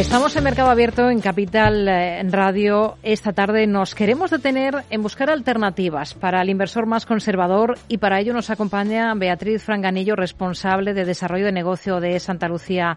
Estamos 0.00 0.34
en 0.34 0.44
Mercado 0.44 0.70
Abierto 0.70 1.10
en 1.10 1.20
Capital 1.20 1.86
eh, 1.86 2.22
Radio. 2.30 2.96
Esta 3.02 3.34
tarde 3.34 3.66
nos 3.66 3.94
queremos 3.94 4.30
detener 4.30 4.82
en 4.88 5.02
buscar 5.02 5.28
alternativas 5.28 6.14
para 6.14 6.40
el 6.40 6.48
inversor 6.48 6.86
más 6.86 7.04
conservador 7.04 7.76
y 7.86 7.98
para 7.98 8.18
ello 8.18 8.32
nos 8.32 8.48
acompaña 8.48 9.12
Beatriz 9.14 9.62
Franganillo, 9.62 10.16
responsable 10.16 10.94
de 10.94 11.04
desarrollo 11.04 11.44
de 11.44 11.52
negocio 11.52 12.00
de 12.00 12.18
Santa 12.18 12.48
Lucía 12.48 12.96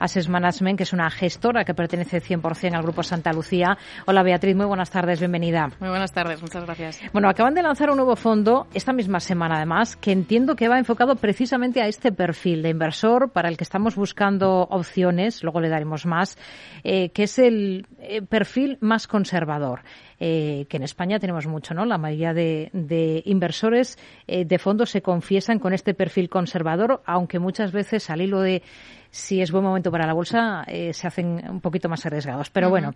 Asset 0.00 0.26
Management, 0.28 0.78
que 0.78 0.82
es 0.84 0.92
una 0.92 1.10
gestora 1.10 1.64
que 1.64 1.74
pertenece 1.74 2.20
100% 2.20 2.74
al 2.74 2.82
Grupo 2.82 3.02
Santa 3.02 3.32
Lucía. 3.32 3.76
Hola 4.06 4.22
Beatriz, 4.22 4.56
muy 4.56 4.66
buenas 4.66 4.90
tardes, 4.90 5.20
bienvenida. 5.20 5.70
Muy 5.78 5.90
buenas 5.90 6.12
tardes, 6.12 6.42
muchas 6.42 6.64
gracias. 6.64 7.00
Bueno, 7.12 7.28
acaban 7.28 7.54
de 7.54 7.62
lanzar 7.62 7.90
un 7.90 7.96
nuevo 7.96 8.16
fondo 8.16 8.66
esta 8.74 8.92
misma 8.92 9.20
semana 9.20 9.56
además, 9.56 9.96
que 9.96 10.12
entiendo 10.12 10.56
que 10.56 10.68
va 10.68 10.78
enfocado 10.78 11.16
precisamente 11.16 11.82
a 11.82 11.86
este 11.86 12.12
perfil 12.12 12.62
de 12.62 12.70
inversor 12.70 13.30
para 13.30 13.48
el 13.48 13.56
que 13.56 13.64
estamos 13.64 13.94
buscando 13.94 14.62
opciones, 14.62 15.42
luego 15.42 15.60
le 15.60 15.68
daremos 15.68 16.06
más, 16.06 16.38
eh, 16.82 17.10
que 17.10 17.24
es 17.24 17.38
el 17.38 17.86
eh, 18.00 18.22
perfil 18.22 18.78
más 18.80 19.06
conservador. 19.06 19.82
Eh, 20.22 20.66
que 20.68 20.76
en 20.76 20.82
España 20.82 21.18
tenemos 21.18 21.46
mucho, 21.46 21.72
¿no? 21.72 21.86
La 21.86 21.96
mayoría 21.96 22.34
de, 22.34 23.22
inversores 23.24 23.98
eh, 24.26 24.44
de 24.44 24.58
fondos 24.58 24.90
se 24.90 25.00
confiesan 25.00 25.58
con 25.58 25.72
este 25.72 25.94
perfil 25.94 26.28
conservador, 26.28 27.00
aunque 27.06 27.38
muchas 27.38 27.72
veces 27.72 28.10
al 28.10 28.20
hilo 28.20 28.42
de 28.42 28.62
si 29.10 29.40
es 29.40 29.50
buen 29.50 29.64
momento 29.64 29.90
para 29.90 30.06
la 30.06 30.12
bolsa, 30.12 30.64
eh, 30.66 30.92
se 30.92 31.06
hacen 31.06 31.42
un 31.48 31.60
poquito 31.60 31.88
más 31.88 32.04
arriesgados. 32.06 32.50
Pero 32.50 32.70
bueno, 32.70 32.92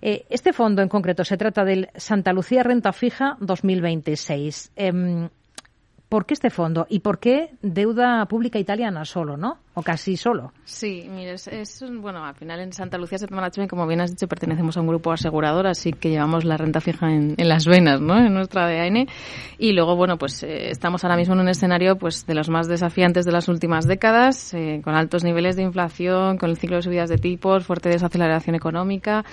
este 0.00 0.52
fondo 0.52 0.82
en 0.82 0.88
concreto 0.88 1.24
se 1.24 1.36
trata 1.36 1.64
del 1.64 1.90
Santa 1.94 2.32
Lucía 2.32 2.62
Renta 2.62 2.92
Fija 2.92 3.36
2026. 3.40 4.72
Em, 4.76 5.28
¿Por 6.08 6.24
qué 6.24 6.34
este 6.34 6.50
fondo? 6.50 6.86
¿Y 6.88 7.00
por 7.00 7.18
qué 7.18 7.50
deuda 7.62 8.24
pública 8.26 8.58
italiana 8.58 9.04
solo, 9.04 9.36
no? 9.36 9.58
O 9.78 9.82
casi 9.82 10.16
solo. 10.16 10.54
Sí, 10.64 11.06
mire, 11.06 11.34
es, 11.34 11.84
bueno, 12.00 12.24
al 12.24 12.34
final 12.34 12.60
en 12.60 12.72
Santa 12.72 12.96
Lucía 12.96 13.16
Asset 13.16 13.30
Management, 13.30 13.68
como 13.68 13.86
bien 13.86 14.00
has 14.00 14.10
dicho, 14.10 14.26
pertenecemos 14.26 14.74
a 14.78 14.80
un 14.80 14.86
grupo 14.86 15.12
asegurador, 15.12 15.66
así 15.66 15.92
que 15.92 16.08
llevamos 16.08 16.46
la 16.46 16.56
renta 16.56 16.80
fija 16.80 17.12
en, 17.12 17.34
las 17.36 17.66
venas, 17.66 18.00
¿no? 18.00 18.16
En 18.16 18.32
nuestra 18.32 18.64
ADN. 18.64 19.06
Y 19.58 19.72
luego, 19.72 19.94
bueno, 19.94 20.16
pues 20.16 20.42
eh, 20.44 20.70
estamos 20.70 21.04
ahora 21.04 21.18
mismo 21.18 21.34
en 21.34 21.40
un 21.40 21.48
escenario 21.50 21.96
pues 21.98 22.24
de 22.24 22.34
los 22.34 22.48
más 22.48 22.68
desafiantes 22.68 23.26
de 23.26 23.32
las 23.32 23.48
últimas 23.48 23.86
décadas, 23.86 24.54
eh, 24.54 24.80
con 24.82 24.94
altos 24.94 25.24
niveles 25.24 25.56
de 25.56 25.64
inflación, 25.64 26.38
con 26.38 26.48
el 26.48 26.56
ciclo 26.56 26.76
de 26.76 26.82
subidas 26.82 27.10
de 27.10 27.18
tipos, 27.18 27.66
fuerte 27.66 27.90
desaceleración 27.90 28.56
económica, 28.56 29.26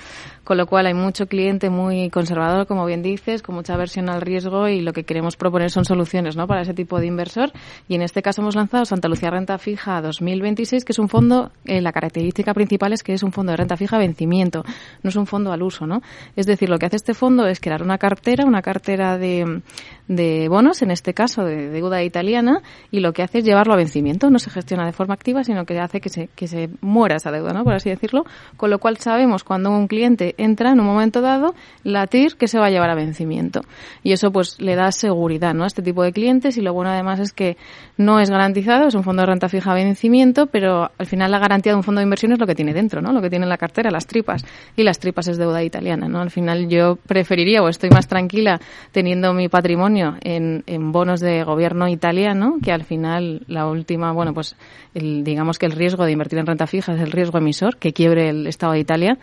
con 0.44 0.58
lo 0.58 0.68
cual 0.68 0.88
hay 0.88 0.94
mucho 0.94 1.26
cliente 1.28 1.70
muy 1.70 2.10
conservador, 2.10 2.68
como 2.68 2.86
bien 2.86 3.02
dices, 3.02 3.44
con 3.44 3.56
mucha 3.56 3.76
aversión 3.76 4.10
al 4.10 4.20
riesgo 4.20 4.68
y 4.68 4.82
lo 4.82 4.92
que 4.92 5.06
queremos 5.06 5.38
proponer 5.38 5.72
son 5.72 5.86
soluciones, 5.86 6.36
¿no? 6.36 6.48
Para 6.48 6.64
ese 6.64 6.74
tipo 6.74 7.00
de 7.00 7.08
inversor. 7.08 7.54
Y 7.88 7.96
en 7.96 8.02
este 8.02 8.22
caso 8.22 8.42
hemos 8.42 8.58
lanzado 8.58 8.84
Santa 8.84 9.08
Lucía 9.08 9.30
Renta 9.30 9.58
Fija 9.58 10.02
2000 10.02 10.33
2026, 10.40 10.86
que 10.86 10.92
es 10.92 11.00
un 11.00 11.10
fondo, 11.10 11.52
eh, 11.66 11.82
la 11.82 11.92
característica 11.92 12.54
principal 12.54 12.94
es 12.94 13.04
que 13.04 13.14
es 13.14 13.24
un 13.24 13.32
fondo 13.32 13.52
de 13.52 13.58
renta 13.58 13.78
fija 13.78 13.98
vencimiento, 13.98 14.64
no 15.02 15.10
es 15.10 15.16
un 15.16 15.26
fondo 15.26 15.52
al 15.52 15.62
uso, 15.62 15.88
¿no? 15.88 16.02
Es 16.36 16.46
decir, 16.46 16.70
lo 16.70 16.80
que 16.80 16.86
hace 16.86 16.96
este 16.96 17.14
fondo 17.14 17.48
es 17.48 17.60
crear 17.60 17.82
una 17.82 17.98
cartera, 17.98 18.46
una 18.46 18.62
cartera 18.62 19.18
de, 19.18 19.62
de 20.08 20.48
bonos, 20.50 20.82
en 20.82 20.92
este 20.92 21.14
caso 21.14 21.44
de 21.44 21.70
deuda 21.70 22.04
italiana, 22.04 22.62
y 22.92 23.00
lo 23.00 23.14
que 23.14 23.24
hace 23.24 23.40
es 23.40 23.46
llevarlo 23.46 23.74
a 23.74 23.78
vencimiento. 23.78 24.30
No 24.30 24.40
se 24.40 24.50
gestiona 24.50 24.86
de 24.86 24.92
forma 24.92 25.14
activa, 25.14 25.44
sino 25.44 25.66
que 25.66 25.80
hace 25.80 26.02
que 26.02 26.10
se, 26.10 26.30
que 26.36 26.48
se 26.48 26.70
muera 26.82 27.16
esa 27.16 27.32
deuda, 27.32 27.54
¿no? 27.54 27.64
por 27.64 27.74
así 27.74 27.90
decirlo. 27.90 28.26
Con 28.58 28.70
lo 28.70 28.80
cual 28.80 28.98
sabemos 28.98 29.44
cuando 29.44 29.72
un 29.72 29.88
cliente 29.88 30.36
entra 30.38 30.72
en 30.72 30.80
un 30.80 30.86
momento 30.86 31.22
dado, 31.22 31.56
la 31.84 32.08
TIR 32.08 32.36
que 32.36 32.48
se 32.48 32.60
va 32.60 32.68
a 32.68 32.70
llevar 32.70 32.90
a 32.90 32.96
vencimiento. 32.96 33.62
Y 34.04 34.12
eso 34.12 34.32
pues 34.32 34.60
le 34.60 34.76
da 34.76 34.92
seguridad 34.92 35.54
¿no? 35.54 35.64
a 35.64 35.68
este 35.68 35.82
tipo 35.82 36.04
de 36.04 36.12
clientes 36.12 36.58
y 36.58 36.62
lo 36.62 36.74
bueno 36.74 36.92
además 36.92 37.20
es 37.20 37.32
que 37.32 37.58
no 37.98 38.20
es 38.20 38.30
garantizado, 38.30 38.88
es 38.88 38.96
un 38.96 39.04
fondo 39.04 39.22
de 39.22 39.28
renta 39.28 39.48
fija 39.50 39.72
a 39.72 39.76
vencimiento, 39.76 40.48
pero 40.48 40.92
al 40.98 41.06
final 41.06 41.32
la 41.32 41.40
garantía 41.40 41.72
de 41.72 41.78
un 41.78 41.84
fondo 41.84 42.00
de 42.00 42.04
inversión 42.04 42.34
es 42.34 42.40
lo 42.40 42.48
que 42.48 42.56
tiene 42.56 42.74
dentro, 42.74 43.02
¿no? 43.02 43.14
lo 43.14 43.22
que 43.22 43.30
tiene 43.30 43.46
en 43.46 43.50
la 43.50 43.58
cartera, 43.58 43.90
las 43.90 44.06
tripas. 44.06 44.46
Y 44.76 44.84
las 44.84 45.00
tripas 45.00 45.28
es 45.28 45.38
deuda 45.38 45.64
italiana. 45.64 46.08
¿no? 46.08 46.20
Al 46.20 46.32
final 46.32 46.68
yo 46.68 46.98
preferiría 47.08 47.62
o 47.62 47.70
estoy 47.70 47.90
más 47.90 48.08
tranquila 48.08 48.60
teniendo 48.92 49.34
mi 49.34 49.48
patrimonio 49.48 49.93
en, 49.98 50.92
bonos 50.92 51.20
de 51.20 51.44
gobierno 51.44 51.88
italiano, 51.88 52.58
que 52.64 52.72
al 52.72 52.84
final 52.84 53.44
la 53.48 53.68
última, 53.68 54.12
bueno, 54.12 54.34
pues 54.34 54.56
el, 54.94 55.24
digamos 55.24 55.60
que 55.60 55.66
el 55.66 55.72
riesgo 55.72 56.06
de 56.06 56.12
invertir 56.12 56.40
en 56.40 56.46
renta 56.46 56.68
fija 56.68 56.94
es 56.94 57.02
el 57.02 57.12
riesgo 57.12 57.38
emisor, 57.38 57.78
que 57.78 57.94
quiebre 57.94 58.30
el 58.30 58.48
Estado 58.48 58.74
de 58.74 58.80
Italia 58.80 59.18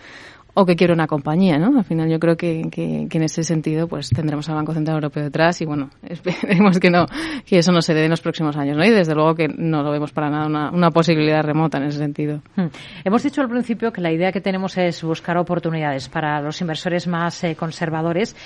o 0.54 0.66
que 0.66 0.76
quiere 0.76 0.92
una 0.92 1.06
compañía, 1.06 1.58
¿no? 1.58 1.78
Al 1.78 1.84
final 1.84 2.08
yo 2.08 2.18
creo 2.18 2.36
que, 2.36 2.68
que, 2.70 3.06
en 3.10 3.22
ese 3.22 3.44
sentido 3.44 3.88
pues 3.88 4.10
tendremos 4.10 4.48
al 4.48 4.56
Banco 4.56 4.72
Central 4.74 4.96
Europeo 4.96 5.24
detrás 5.24 5.60
y 5.60 5.66
bueno, 5.66 5.90
esperemos 6.02 6.78
que 6.78 6.90
no, 6.90 7.06
que 7.46 7.58
eso 7.58 7.72
no 7.72 7.82
se 7.82 7.94
dé 7.94 8.04
en 8.04 8.10
los 8.10 8.20
próximos 8.20 8.56
años, 8.56 8.76
¿no? 8.76 8.84
Y 8.84 8.90
desde 8.90 9.14
luego 9.14 9.34
que 9.34 9.48
no 9.48 9.82
lo 9.82 9.90
vemos 9.90 10.12
para 10.12 10.30
nada 10.30 10.46
una, 10.46 10.70
una 10.70 10.90
posibilidad 10.90 11.42
remota 11.42 11.78
en 11.78 11.84
ese 11.84 11.98
sentido. 11.98 12.42
Hmm. 12.56 12.66
Hemos 13.04 13.22
dicho 13.22 13.40
al 13.40 13.48
principio 13.48 13.92
que 13.92 14.00
la 14.00 14.12
idea 14.12 14.32
que 14.32 14.40
tenemos 14.40 14.76
es 14.78 15.02
buscar 15.02 15.36
oportunidades 15.36 16.08
para 16.08 16.40
los 16.40 16.60
inversores 16.60 17.06
más 17.06 17.42
eh, 17.44 17.56
conservadores 17.56 18.36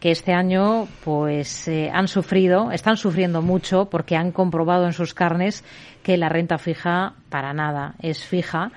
que 0.00 0.10
este 0.10 0.32
año 0.32 0.86
pues 1.04 1.66
eh, 1.68 1.90
han 1.92 2.08
sufrido, 2.08 2.70
están 2.70 2.96
sufriendo 2.96 3.42
mucho 3.42 3.86
porque 3.90 4.16
han 4.16 4.30
comprobado 4.30 4.86
en 4.86 4.92
sus 4.92 5.14
carnes 5.14 5.64
que 6.02 6.16
la 6.16 6.28
renta 6.28 6.58
fija 6.58 7.14
para 7.28 7.52
nada 7.52 7.94
es 8.00 8.24
fija 8.24 8.70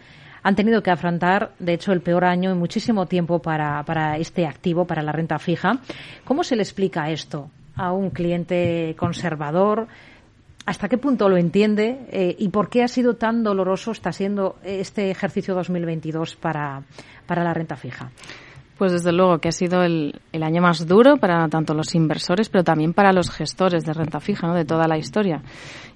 han 0.44 0.56
tenido 0.56 0.82
que 0.82 0.92
afrontar, 0.92 1.52
de 1.60 1.74
hecho, 1.74 1.92
el 1.92 2.02
peor 2.02 2.26
año 2.26 2.52
en 2.52 2.58
muchísimo 2.58 3.06
tiempo 3.06 3.40
para, 3.40 3.84
para 3.84 4.18
este 4.18 4.46
activo, 4.46 4.86
para 4.86 5.02
la 5.02 5.12
renta 5.12 5.40
fija. 5.40 5.80
¿Cómo 6.26 6.44
se 6.44 6.56
le 6.56 6.64
explica 6.64 7.10
esto 7.10 7.50
a 7.76 7.92
un 7.92 8.10
cliente 8.10 8.96
conservador? 8.98 9.88
¿Hasta 10.66 10.90
qué 10.90 10.98
punto 10.98 11.28
lo 11.28 11.38
entiende 11.38 12.06
eh, 12.12 12.36
y 12.38 12.50
por 12.50 12.70
qué 12.70 12.84
ha 12.84 12.88
sido 12.88 13.16
tan 13.16 13.44
doloroso 13.44 13.92
está 13.92 14.12
siendo 14.12 14.58
este 14.64 15.10
ejercicio 15.10 15.56
2022 15.56 16.36
para, 16.36 16.84
para 17.26 17.44
la 17.44 17.54
renta 17.54 17.76
fija? 17.76 18.12
Pues 18.82 18.94
desde 18.94 19.12
luego 19.12 19.38
que 19.38 19.50
ha 19.50 19.52
sido 19.52 19.84
el, 19.84 20.20
el, 20.32 20.42
año 20.42 20.60
más 20.60 20.88
duro 20.88 21.18
para 21.18 21.48
tanto 21.50 21.76
los 21.76 21.94
inversores, 21.94 22.50
pero 22.50 22.64
también 22.64 22.94
para 22.94 23.14
los 23.14 23.30
gestores 23.30 23.86
de 23.86 23.94
renta 23.94 24.20
fija, 24.20 24.48
¿no? 24.48 24.56
De 24.56 24.66
toda 24.66 24.88
la 24.88 24.98
historia. 24.98 25.44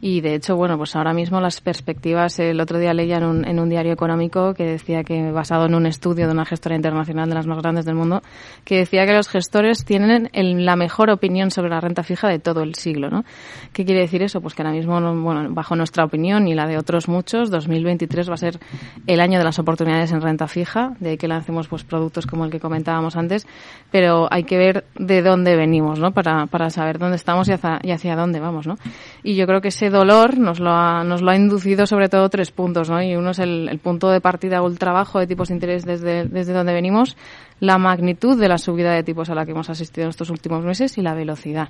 Y 0.01 0.22
de 0.22 0.35
hecho, 0.35 0.56
bueno, 0.56 0.78
pues 0.78 0.95
ahora 0.95 1.12
mismo 1.12 1.41
las 1.41 1.62
perspectivas, 1.62 2.38
el 2.38 2.62
otro 2.62 2.78
día 2.78 2.94
leía 2.94 3.18
en 3.18 3.24
un, 3.24 3.47
en 3.47 3.59
un 3.59 3.69
diario 3.69 3.91
económico 3.91 4.53
que 4.53 4.66
decía 4.66 5.03
que, 5.03 5.31
basado 5.31 5.66
en 5.66 5.74
un 5.74 5.88
estudio 5.88 6.28
de 6.28 6.34
una 6.34 6.45
gestora 6.45 6.75
internacional 6.75 7.28
de 7.28 7.34
las 7.34 7.47
más 7.47 7.57
grandes 7.57 7.85
del 7.85 7.95
mundo, 7.95 8.22
que 8.63 8.78
decía 8.78 9.07
que 9.07 9.13
los 9.13 9.29
gestores 9.29 9.84
tienen 9.84 10.29
la 10.34 10.75
mejor 10.75 11.09
opinión 11.09 11.50
sobre 11.50 11.69
la 11.69 11.81
renta 11.81 12.03
fija 12.03 12.28
de 12.28 12.38
todo 12.38 12.62
el 12.62 12.75
siglo, 12.75 13.09
¿no? 13.09 13.25
¿Qué 13.74 13.84
quiere 13.84 14.01
decir 14.01 14.22
eso? 14.22 14.41
Pues 14.41 14.53
que 14.53 14.62
ahora 14.62 14.75
mismo, 14.75 14.94
bueno, 15.24 15.47
bajo 15.56 15.75
nuestra 15.75 16.06
opinión 16.06 16.47
y 16.47 16.53
la 16.53 16.68
de 16.68 16.78
otros 16.78 17.07
muchos, 17.07 17.50
2023 17.50 18.29
va 18.29 18.35
a 18.35 18.38
ser 18.38 18.59
el 19.07 19.19
año 19.19 19.40
de 19.40 19.45
las 19.45 19.57
oportunidades 19.57 20.12
en 20.12 20.22
renta 20.22 20.47
fija, 20.47 20.95
de 21.00 21.09
ahí 21.09 21.18
que 21.18 21.28
lancemos 21.28 21.68
pues 21.68 21.84
productos 21.84 22.28
como 22.28 22.45
el 22.45 22.51
que 22.51 22.59
comentábamos 22.75 23.16
antes, 23.16 23.47
pero 23.90 24.28
hay 24.30 24.44
que 24.44 24.58
ver 24.58 24.84
de 24.96 25.22
dónde 25.22 25.56
venimos, 25.56 26.00
¿no? 26.00 26.12
Para, 26.12 26.47
para 26.47 26.69
saber 26.69 27.00
dónde 27.00 27.16
estamos 27.16 27.47
y 27.47 27.53
hacia, 27.53 27.80
y 27.81 27.91
hacia 27.91 28.18
dónde 28.18 28.41
vamos, 28.41 28.68
¿no? 28.68 28.75
Y 29.24 29.36
yo 29.36 29.47
creo 29.47 29.62
que 29.62 29.69
ese 29.69 29.90
dolor 29.90 30.38
nos 30.38 30.59
lo 30.59 30.72
ha, 30.72 31.06
nos 31.06 31.22
lo 31.22 31.31
ha 31.31 31.36
inducido 31.38 31.86
sobre 31.86 32.09
todo 32.09 32.28
tres 32.28 32.52
puntos, 32.52 32.90
¿no? 32.90 33.02
Y 33.02 33.16
uno 33.16 33.31
es 33.31 33.40
el, 33.40 33.80
punto 33.81 34.09
de 34.09 34.19
partida 34.19 34.62
o 34.62 34.68
el 34.68 34.78
trabajo 34.78 35.19
de 35.19 35.28
tipos 35.28 35.47
de 35.47 35.53
interés 35.53 35.86
desde, 35.86 36.25
desde 36.25 36.53
donde 36.53 36.74
venimos, 36.74 37.16
la 37.59 37.78
magnitud 37.78 38.40
de 38.40 38.50
la 38.50 38.58
subida 38.58 38.92
de 38.92 39.03
tipos 39.03 39.30
a 39.30 39.36
la 39.36 39.46
que 39.46 39.52
hemos 39.52 39.69
asistido 39.69 40.03
en 40.03 40.09
estos 40.09 40.30
últimos 40.30 40.66
meses 40.66 40.97
y 40.97 41.02
la 41.02 41.13
velocidad. 41.13 41.69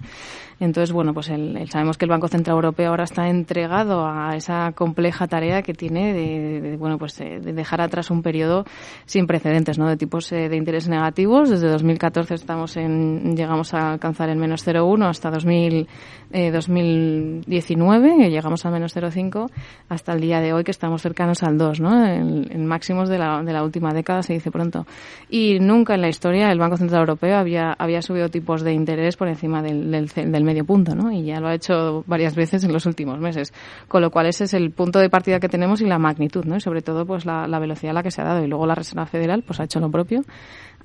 Entonces, 0.60 0.92
bueno, 0.92 1.14
pues 1.14 1.30
el, 1.30 1.70
sabemos 1.70 1.98
que 1.98 2.06
el 2.06 2.12
Banco 2.12 2.28
Central 2.28 2.56
Europeo 2.56 2.90
ahora 2.90 3.04
está 3.04 3.28
entregado 3.28 4.08
a 4.08 4.36
esa 4.36 4.72
compleja 4.72 5.28
tarea 5.28 5.62
que 5.62 5.74
tiene 5.74 6.14
de, 6.14 6.78
bueno, 6.78 6.98
pues 6.98 7.18
de, 7.18 7.40
dejar 7.40 7.82
atrás 7.82 8.10
un 8.10 8.24
periodo 8.24 8.66
sin 9.06 9.28
precedentes, 9.28 9.78
¿no? 9.78 9.88
De 9.88 9.98
tipos 9.98 10.32
eh, 10.32 10.50
de 10.50 10.56
interés 10.56 10.88
negativos. 10.96 11.50
Desde 11.50 11.70
2014 11.70 12.34
estamos 12.36 12.78
en, 12.78 13.36
llegamos 13.36 13.74
a 13.74 13.94
alcanzar 13.94 14.30
el 14.30 14.38
menos 14.38 14.66
0,1 14.66 15.08
hasta 15.08 15.30
2000, 15.30 15.88
eh, 16.32 16.52
2019, 16.52 18.30
llegamos 18.30 18.66
al 18.66 18.72
menos 18.74 18.96
0,5 18.96 19.50
hasta 19.90 20.14
el 20.14 20.22
día 20.22 20.42
de 20.42 20.54
hoy 20.54 20.64
que 20.64 20.72
estamos 20.72 21.02
cercanos 21.02 21.44
al 21.44 21.58
2, 21.58 21.80
¿no? 21.80 22.06
En, 22.06 22.66
máximos 22.66 23.10
de 23.10 23.20
la, 23.20 23.44
de 23.44 23.54
la 23.54 23.64
última 23.64 23.94
década 23.94 24.24
se 24.24 24.34
dice 24.34 24.52
pronto. 24.52 24.86
Y 25.30 25.60
nunca 25.60 25.96
en 25.96 26.02
la 26.02 26.10
historia 26.10 26.52
el 26.52 26.60
Banco 26.60 26.78
Central 26.78 27.02
Europeo 27.02 27.38
había, 27.38 27.74
había 27.74 28.02
subido 28.02 28.30
tipos 28.30 28.64
de 28.64 28.74
interés 28.74 29.18
por 29.18 29.28
encima 29.28 29.62
del, 29.62 29.92
del, 29.92 30.44
medio 30.44 30.66
punto, 30.66 30.96
¿no? 30.96 31.12
Y 31.12 31.24
ya 31.24 31.40
lo 31.40 31.48
ha 31.48 31.54
hecho 31.54 32.04
varias 32.08 32.36
veces 32.36 32.64
en 32.64 32.74
los 32.74 32.86
últimos 32.86 33.20
meses. 33.20 33.54
Con 33.88 34.02
lo 34.02 34.10
cual 34.10 34.26
ese 34.28 34.46
es 34.46 34.54
el 34.54 34.72
punto 34.72 35.00
de 35.00 35.10
partida 35.10 35.40
que 35.40 35.50
tenemos 35.50 35.82
y 35.82 35.86
la 35.86 36.00
magnitud, 36.00 36.46
¿no? 36.46 36.56
Y 36.56 36.62
sobre 36.62 36.82
todo 36.82 37.06
pues 37.06 37.26
la, 37.26 37.48
la 37.48 37.60
velocidad 37.60 37.92
a 37.92 37.94
la 37.94 38.04
que 38.04 38.12
se 38.12 38.22
ha 38.22 38.26
dado. 38.26 38.44
Y 38.44 38.48
luego 38.48 38.66
la 38.66 38.76
Reserva 38.76 39.06
Federal 39.06 39.44
pues 39.44 39.60
ha 39.60 39.66
hecho 39.66 39.80
lo 39.80 39.92
propio 39.92 40.22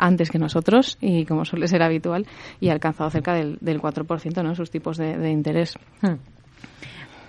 antes 0.01 0.31
que 0.31 0.39
nosotros 0.39 0.97
y 1.01 1.27
como 1.27 1.45
suele 1.45 1.69
ser 1.69 1.83
habitual 1.83 2.27
y 2.59 2.71
ha 2.71 2.73
alcanzado 2.73 3.11
cerca 3.11 3.35
del, 3.35 3.59
del 3.61 3.81
4%, 3.81 4.43
¿no? 4.43 4.55
Sus 4.55 4.71
tipos 4.71 4.97
de, 4.97 5.31
interés. 5.31 5.75
Hmm. 6.01 6.15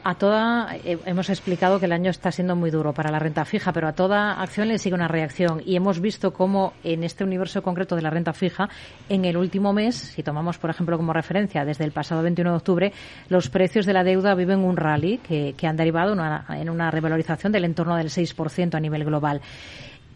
A 0.04 0.16
toda, 0.16 0.76
eh, 0.84 0.98
hemos 1.06 1.30
explicado 1.30 1.80
que 1.80 1.86
el 1.86 1.92
año 1.92 2.10
está 2.10 2.32
siendo 2.32 2.56
muy 2.56 2.72
duro 2.72 2.92
para 2.92 3.12
la 3.12 3.20
renta 3.20 3.46
fija, 3.46 3.72
pero 3.72 3.88
a 3.88 3.94
toda 3.94 4.42
acción 4.42 4.68
le 4.68 4.80
sigue 4.80 4.96
una 4.96 5.08
reacción 5.08 5.62
y 5.64 5.76
hemos 5.76 6.00
visto 6.00 6.34
cómo 6.34 6.74
en 6.84 7.04
este 7.04 7.24
universo 7.24 7.62
concreto 7.62 7.96
de 7.96 8.02
la 8.02 8.10
renta 8.10 8.34
fija, 8.34 8.68
en 9.10 9.26
el 9.26 9.38
último 9.38 9.74
mes, 9.74 9.96
si 9.96 10.24
tomamos 10.24 10.58
por 10.58 10.72
ejemplo 10.72 10.98
como 10.98 11.14
referencia 11.14 11.66
desde 11.66 11.84
el 11.84 11.92
pasado 11.92 12.24
21 12.24 12.50
de 12.50 12.58
octubre, 12.58 12.94
los 13.30 13.50
precios 13.50 13.86
de 13.86 13.94
la 13.94 14.04
deuda 14.04 14.34
viven 14.34 14.62
un 14.62 14.76
rally 14.76 15.20
que, 15.20 15.54
han 15.68 15.78
derivado 15.78 16.14
en 16.14 16.70
una 16.70 16.90
revalorización 16.90 17.52
del 17.52 17.66
entorno 17.66 17.96
del 17.96 18.08
6% 18.08 18.74
a 18.74 18.80
nivel 18.80 19.06
global. 19.06 19.40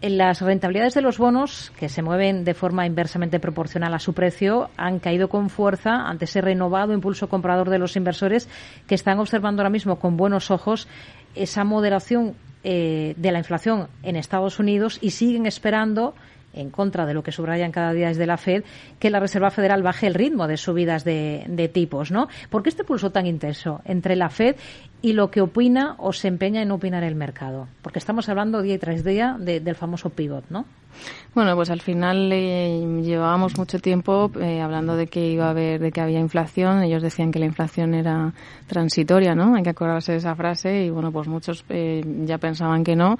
Las 0.01 0.41
rentabilidades 0.41 0.93
de 0.93 1.01
los 1.01 1.17
bonos, 1.17 1.71
que 1.77 1.89
se 1.89 2.01
mueven 2.01 2.43
de 2.43 2.53
forma 2.53 2.85
inversamente 2.85 3.39
proporcional 3.39 3.93
a 3.93 3.99
su 3.99 4.13
precio, 4.13 4.69
han 4.77 4.99
caído 4.99 5.29
con 5.29 5.49
fuerza 5.49 6.07
ante 6.07 6.25
ese 6.25 6.41
renovado 6.41 6.93
impulso 6.93 7.29
comprador 7.29 7.69
de 7.69 7.79
los 7.79 7.95
inversores 7.95 8.49
que 8.87 8.95
están 8.95 9.19
observando 9.19 9.61
ahora 9.61 9.69
mismo 9.69 9.97
con 9.97 10.17
buenos 10.17 10.51
ojos 10.51 10.87
esa 11.33 11.63
moderación 11.63 12.35
eh, 12.63 13.13
de 13.17 13.31
la 13.31 13.39
inflación 13.39 13.87
en 14.03 14.15
Estados 14.15 14.59
Unidos 14.59 14.97
y 15.01 15.11
siguen 15.11 15.45
esperando 15.45 16.15
en 16.55 16.71
contra 16.71 17.05
de 17.05 17.13
lo 17.13 17.21
que 17.21 17.31
subrayan 17.31 17.71
cada 17.71 17.93
día 17.93 18.07
desde 18.07 18.25
la 18.25 18.37
Fed, 18.37 18.63
que 18.97 19.09
la 19.09 19.19
Reserva 19.19 19.51
Federal 19.51 19.83
baje 19.83 20.07
el 20.07 20.13
ritmo 20.13 20.47
de 20.47 20.57
subidas 20.57 21.03
de, 21.03 21.69
tipos, 21.73 22.11
¿no? 22.11 22.27
¿Por 22.49 22.63
qué 22.63 22.69
este 22.69 22.83
pulso 22.83 23.11
tan 23.11 23.27
intenso 23.27 23.81
entre 23.85 24.15
la 24.15 24.29
Fed 24.29 24.55
y 25.05 25.13
lo 25.13 25.29
que 25.29 25.39
opina 25.39 25.93
o 25.99 26.13
se 26.13 26.27
empeña 26.27 26.63
en 26.63 26.71
opinar 26.71 27.03
el 27.03 27.13
mercado? 27.13 27.67
Porque 27.83 27.99
estamos 27.99 28.27
hablando 28.27 28.63
día 28.63 28.79
tras 28.79 29.03
día 29.03 29.37
del 29.39 29.75
famoso 29.75 30.09
pivot, 30.09 30.45
¿no? 30.49 30.65
Bueno, 31.33 31.53
pues 31.55 31.69
al 31.69 31.81
final 31.81 32.31
eh, 32.31 33.01
llevábamos 33.03 33.57
mucho 33.57 33.79
tiempo 33.79 34.31
eh, 34.39 34.61
hablando 34.61 34.95
de 34.95 35.07
que 35.07 35.27
iba 35.27 35.47
a 35.47 35.49
haber, 35.49 35.81
de 35.81 35.91
que 35.91 35.99
había 35.99 36.19
inflación. 36.19 36.81
Ellos 36.83 37.03
decían 37.03 37.31
que 37.31 37.39
la 37.39 37.45
inflación 37.45 37.93
era 37.93 38.33
transitoria, 38.67 39.35
¿no? 39.35 39.55
Hay 39.55 39.63
que 39.63 39.71
acordarse 39.71 40.13
de 40.13 40.19
esa 40.19 40.33
frase 40.35 40.85
y 40.85 40.89
bueno, 40.89 41.11
pues 41.11 41.27
muchos 41.27 41.65
eh, 41.69 42.01
ya 42.23 42.37
pensaban 42.37 42.85
que 42.85 42.95
no 42.95 43.17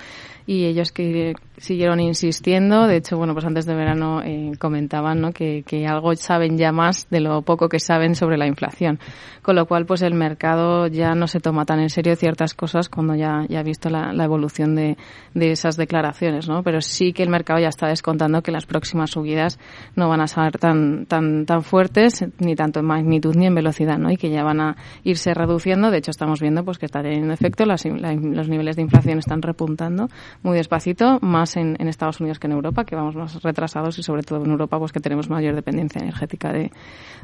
y 0.48 0.66
ellos 0.66 0.94
que 0.94 1.34
siguieron 1.58 2.00
insistiendo. 2.00 2.88
De 2.88 2.98
hecho, 2.98 3.18
bueno, 3.18 3.34
pues 3.34 3.46
antes 3.46 3.66
de 3.66 3.76
verano 3.76 4.22
comentaban, 4.60 5.20
¿no? 5.20 5.34
Que, 5.34 5.64
que 5.68 5.86
algo 5.86 6.16
saben 6.16 6.58
ya 6.58 6.72
más 6.72 7.10
de 7.10 7.20
lo 7.20 7.42
poco 7.42 7.68
que 7.68 7.80
saben 7.80 8.16
sobre 8.16 8.38
la 8.38 8.48
inflación. 8.48 9.00
Con 9.42 9.56
lo 9.56 9.66
cual, 9.66 9.86
pues 9.86 10.02
el 10.02 10.14
mercado 10.14 10.88
ya 10.88 11.16
no 11.16 11.28
se 11.28 11.40
toma 11.40 11.66
tan 11.66 11.75
en 11.80 11.90
serio 11.90 12.16
ciertas 12.16 12.54
cosas 12.54 12.90
cuando 12.90 13.16
ya, 13.16 13.46
ya 13.50 13.60
ha 13.60 13.64
visto 13.64 13.90
la, 13.90 14.12
evolución 14.24 14.76
de, 14.76 14.98
de 15.34 15.52
esas 15.52 15.78
declaraciones, 15.78 16.48
¿no? 16.48 16.64
Pero 16.64 16.82
sí 16.82 17.14
que 17.14 17.24
el 17.24 17.30
mercado 17.30 17.60
ya 17.60 17.68
está 17.68 17.88
descontando 17.88 18.42
que 18.42 18.52
las 18.52 18.66
próximas 18.66 19.12
subidas 19.12 19.60
no 19.96 20.10
van 20.10 20.22
a 20.22 20.28
ser 20.28 20.58
tan, 20.58 21.06
tan, 21.06 21.46
tan 21.46 21.62
fuertes, 21.62 22.26
ni 22.40 22.56
tanto 22.56 22.80
en 22.80 22.86
magnitud 22.86 23.36
ni 23.36 23.46
en 23.46 23.56
velocidad, 23.56 23.98
¿no? 23.98 24.12
Y 24.12 24.18
que 24.18 24.30
ya 24.30 24.44
van 24.44 24.62
a 24.62 24.76
irse 25.04 25.34
reduciendo. 25.34 25.92
De 25.92 25.98
hecho, 25.98 26.12
estamos 26.12 26.42
viendo 26.42 26.64
pues 26.66 26.78
que 26.78 26.86
está 26.86 27.02
teniendo 27.02 27.34
efecto, 27.34 27.66
los 27.66 28.50
niveles 28.50 28.76
de 28.76 28.82
inflación 28.82 29.20
están 29.20 29.42
repuntando 29.42 30.10
muy 30.44 30.58
despacito, 30.58 31.20
más 31.22 31.58
en, 31.58 31.76
Estados 31.86 32.20
Unidos 32.20 32.40
que 32.40 32.48
en 32.48 32.54
Europa, 32.54 32.84
que 32.84 32.96
vamos 32.96 33.16
más 33.16 33.42
retrasados 33.44 33.98
y 34.00 34.04
sobre 34.04 34.24
todo 34.24 34.44
en 34.44 34.52
Europa, 34.52 34.80
pues 34.80 34.92
que 34.92 35.00
tenemos 35.00 35.30
mayor 35.30 35.56
dependencia 35.56 36.02
energética 36.02 36.52
de, 36.52 36.72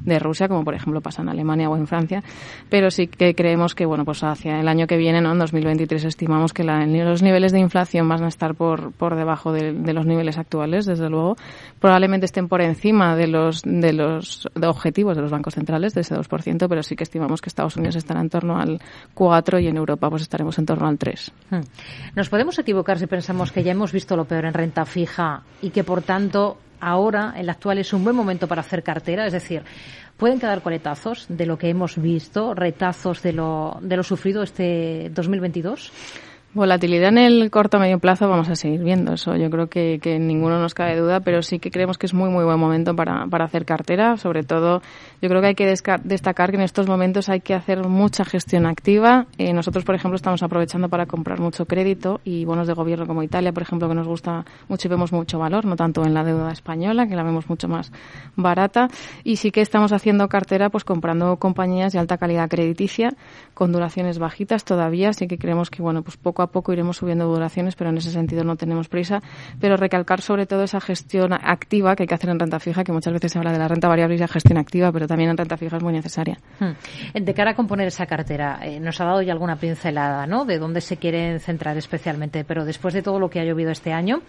de 0.01 0.19
Rusia, 0.19 0.47
como 0.47 0.63
por 0.63 0.75
ejemplo 0.75 1.01
pasa 1.01 1.21
en 1.23 1.29
Alemania 1.29 1.69
o 1.69 1.75
en 1.75 1.87
Francia. 1.87 2.23
Pero 2.69 2.91
sí 2.91 3.07
que 3.07 3.33
creemos 3.35 3.75
que, 3.75 3.85
bueno, 3.85 4.05
pues 4.05 4.23
el 4.45 4.67
año 4.67 4.87
que 4.87 4.97
viene, 4.97 5.21
¿no? 5.21 5.31
En 5.31 5.39
2023 5.39 6.05
estimamos 6.05 6.53
que 6.53 6.63
los 6.63 7.21
niveles 7.21 7.51
de 7.51 7.59
inflación 7.59 8.07
van 8.07 8.23
a 8.23 8.27
estar 8.27 8.55
por, 8.55 8.91
por 8.93 9.15
debajo 9.15 9.51
de, 9.51 9.73
de 9.73 9.93
los 9.93 10.05
niveles 10.05 10.37
actuales, 10.37 10.85
desde 10.85 11.09
luego, 11.09 11.35
probablemente 11.79 12.25
estén 12.25 12.47
por 12.47 12.61
encima 12.61 13.15
de 13.15 13.27
los, 13.27 13.61
de 13.63 13.93
los 13.93 14.49
objetivos 14.61 15.15
de 15.15 15.21
los 15.21 15.31
bancos 15.31 15.55
centrales, 15.55 15.93
de 15.93 16.01
ese 16.01 16.15
2%, 16.15 16.67
pero 16.67 16.83
sí 16.83 16.95
que 16.95 17.03
estimamos 17.03 17.41
que 17.41 17.49
Estados 17.49 17.75
Unidos 17.77 17.95
estará 17.95 18.21
en 18.21 18.29
torno 18.29 18.59
al 18.59 18.79
4 19.13 19.59
y 19.59 19.67
en 19.67 19.77
Europa 19.77 20.09
pues 20.09 20.23
estaremos 20.23 20.57
en 20.59 20.65
torno 20.65 20.87
al 20.87 20.97
3. 20.97 21.31
Hmm. 21.49 21.59
¿Nos 22.15 22.29
podemos 22.29 22.57
equivocar 22.59 22.99
si 22.99 23.07
pensamos 23.07 23.51
que 23.51 23.63
ya 23.63 23.71
hemos 23.71 23.91
visto 23.91 24.15
lo 24.15 24.25
peor 24.25 24.45
en 24.45 24.53
renta 24.53 24.85
fija 24.85 25.43
y 25.61 25.69
que, 25.69 25.83
por 25.83 26.01
tanto, 26.01 26.57
ahora, 26.81 27.33
el 27.37 27.49
actual, 27.49 27.77
es 27.77 27.93
un 27.93 28.03
buen 28.03 28.15
momento 28.15 28.47
para 28.47 28.61
hacer 28.61 28.83
cartera? 28.83 29.25
Es 29.25 29.33
decir, 29.33 29.63
pueden 30.17 30.39
quedar 30.39 30.61
coletazos 30.61 31.25
de 31.29 31.45
lo 31.45 31.57
que 31.57 31.69
hemos 31.69 32.01
visto, 32.01 32.53
retazos 32.53 33.21
de 33.21 33.33
lo, 33.33 33.77
de 33.81 33.97
lo 33.97 34.03
sufrido 34.03 34.43
este 34.43 35.09
2022? 35.13 35.91
Volatilidad 36.53 37.07
en 37.07 37.17
el 37.17 37.49
corto 37.49 37.77
o 37.77 37.79
medio 37.79 37.99
plazo 37.99 38.27
vamos 38.27 38.49
a 38.49 38.55
seguir 38.55 38.83
viendo 38.83 39.13
eso. 39.13 39.37
Yo 39.37 39.49
creo 39.49 39.67
que, 39.67 39.99
que 40.01 40.19
ninguno 40.19 40.59
nos 40.59 40.73
cabe 40.73 40.97
duda, 40.97 41.21
pero 41.21 41.41
sí 41.43 41.59
que 41.59 41.71
creemos 41.71 41.97
que 41.97 42.07
es 42.07 42.13
muy, 42.13 42.29
muy 42.29 42.43
buen 42.43 42.59
momento 42.59 42.93
para, 42.93 43.25
para 43.27 43.45
hacer 43.45 43.63
cartera. 43.63 44.17
Sobre 44.17 44.43
todo, 44.43 44.81
yo 45.21 45.29
creo 45.29 45.39
que 45.39 45.47
hay 45.47 45.55
que 45.55 45.65
destacar 46.03 46.49
que 46.49 46.57
en 46.57 46.63
estos 46.63 46.87
momentos 46.87 47.29
hay 47.29 47.39
que 47.39 47.53
hacer 47.53 47.87
mucha 47.87 48.25
gestión 48.25 48.65
activa. 48.65 49.27
Eh, 49.37 49.53
nosotros, 49.53 49.85
por 49.85 49.95
ejemplo, 49.95 50.17
estamos 50.17 50.43
aprovechando 50.43 50.89
para 50.89 51.05
comprar 51.05 51.39
mucho 51.39 51.65
crédito 51.65 52.19
y 52.25 52.43
bonos 52.43 52.67
de 52.67 52.73
gobierno 52.73 53.07
como 53.07 53.23
Italia, 53.23 53.53
por 53.53 53.63
ejemplo, 53.63 53.87
que 53.87 53.95
nos 53.95 54.07
gusta 54.07 54.43
mucho 54.67 54.89
y 54.89 54.91
vemos 54.91 55.13
mucho 55.13 55.39
valor, 55.39 55.63
no 55.63 55.77
tanto 55.77 56.03
en 56.03 56.13
la 56.13 56.25
deuda 56.25 56.51
española, 56.51 57.07
que 57.07 57.15
la 57.15 57.23
vemos 57.23 57.47
mucho 57.47 57.69
más 57.69 57.93
barata. 58.35 58.89
Y 59.23 59.37
sí 59.37 59.51
que 59.51 59.61
estamos 59.61 59.93
haciendo 59.93 60.27
cartera, 60.27 60.69
pues 60.69 60.83
comprando 60.83 61.37
compañías 61.37 61.93
de 61.93 61.99
alta 61.99 62.17
calidad 62.17 62.49
crediticia, 62.49 63.13
con 63.53 63.71
duraciones 63.71 64.19
bajitas 64.19 64.65
todavía. 64.65 65.11
Así 65.11 65.27
que 65.27 65.37
creemos 65.37 65.69
que, 65.69 65.81
bueno, 65.81 66.01
pues 66.01 66.17
poco 66.17 66.40
a 66.41 66.47
poco 66.47 66.73
iremos 66.73 66.97
subiendo 66.97 67.25
duraciones, 67.25 67.75
pero 67.75 67.89
en 67.89 67.97
ese 67.97 68.11
sentido 68.11 68.43
no 68.43 68.55
tenemos 68.55 68.87
prisa. 68.87 69.21
Pero 69.59 69.77
recalcar 69.77 70.21
sobre 70.21 70.45
todo 70.45 70.63
esa 70.63 70.81
gestión 70.81 71.33
activa 71.33 71.95
que 71.95 72.03
hay 72.03 72.07
que 72.07 72.15
hacer 72.15 72.29
en 72.29 72.39
renta 72.39 72.59
fija, 72.59 72.83
que 72.83 72.91
muchas 72.91 73.13
veces 73.13 73.31
se 73.31 73.37
habla 73.37 73.51
de 73.51 73.59
la 73.59 73.67
renta 73.67 73.87
variable 73.87 74.15
y 74.15 74.19
la 74.19 74.27
gestión 74.27 74.57
activa, 74.57 74.91
pero 74.91 75.07
también 75.07 75.29
en 75.29 75.37
renta 75.37 75.57
fija 75.57 75.77
es 75.77 75.83
muy 75.83 75.93
necesaria. 75.93 76.37
Hmm. 76.59 76.71
De 77.13 77.33
cara 77.33 77.51
a 77.51 77.55
componer 77.55 77.87
esa 77.87 78.05
cartera, 78.05 78.59
eh, 78.63 78.79
nos 78.79 78.99
ha 79.01 79.05
dado 79.05 79.21
ya 79.21 79.33
alguna 79.33 79.55
pincelada, 79.55 80.27
¿no? 80.27 80.45
De 80.45 80.57
dónde 80.57 80.81
se 80.81 80.97
quieren 80.97 81.39
centrar 81.39 81.77
especialmente, 81.77 82.43
pero 82.43 82.65
después 82.65 82.93
de 82.93 83.01
todo 83.01 83.19
lo 83.19 83.29
que 83.29 83.39
ha 83.39 83.45
llovido 83.45 83.71
este 83.71 83.93
año, 83.93 84.21